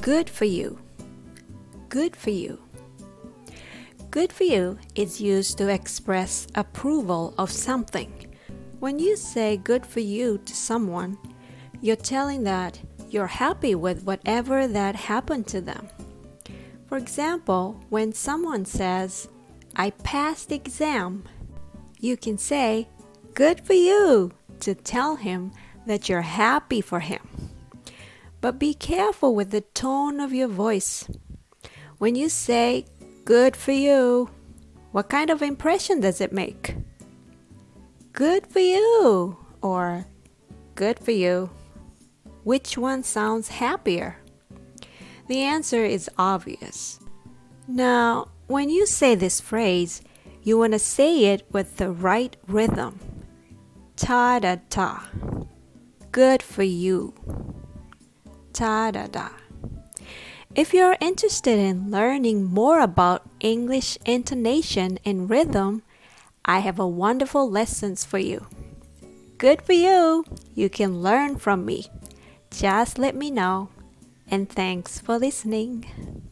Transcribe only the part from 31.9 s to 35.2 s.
When you say, Good for you, what